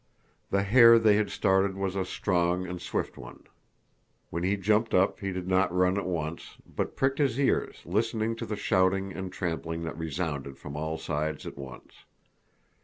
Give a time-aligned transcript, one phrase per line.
[0.49, 3.43] The hare they had started was a strong and swift one.
[4.31, 8.35] When he jumped up he did not run at once, but pricked his ears listening
[8.37, 11.91] to the shouting and trampling that resounded from all sides at once.